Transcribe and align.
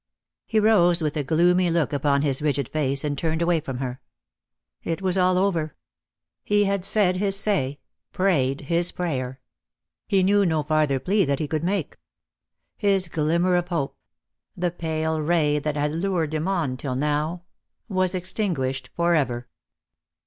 He 0.47 0.59
rose 0.59 1.03
with 1.03 1.15
a 1.15 1.23
gloomy 1.23 1.69
look 1.69 1.93
upon 1.93 2.23
his 2.23 2.41
rigid 2.41 2.67
face, 2.67 3.03
and 3.03 3.15
turned 3.15 3.39
away 3.43 3.59
from 3.59 3.77
her. 3.77 4.01
It 4.81 4.99
was 4.99 5.15
all 5.15 5.37
over. 5.37 5.75
He 6.43 6.63
had 6.63 6.83
said 6.83 7.17
his 7.17 7.35
say— 7.39 7.77
prayed 8.11 8.61
his 8.61 8.91
prayer. 8.91 9.39
He 10.07 10.23
knew 10.23 10.43
no 10.43 10.63
farther 10.63 10.99
plea 10.99 11.23
that 11.25 11.37
he 11.37 11.47
could 11.47 11.63
make. 11.63 11.97
His 12.77 13.09
glimmer 13.09 13.55
of 13.55 13.67
hope— 13.67 13.95
the 14.57 14.71
pale 14.71 15.21
ray 15.21 15.59
that 15.59 15.75
had 15.75 15.91
lured 15.91 16.33
him 16.33 16.47
on 16.47 16.77
till 16.77 16.95
now— 16.95 17.43
was 17.87 18.15
extinguished 18.15 18.89
for 18.95 19.13
ever. 19.13 19.47